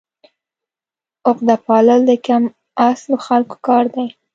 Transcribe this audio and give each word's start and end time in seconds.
عقده 1.29 1.55
پالل 1.65 2.01
د 2.09 2.11
کم 2.25 2.43
اصلو 2.89 3.15
خلکو 3.25 3.55
کار 3.67 3.83
دی. 3.95 4.07